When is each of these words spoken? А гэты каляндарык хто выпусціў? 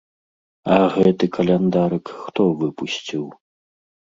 А 0.75 0.77
гэты 0.95 1.25
каляндарык 1.37 2.05
хто 2.25 2.43
выпусціў? 2.63 3.23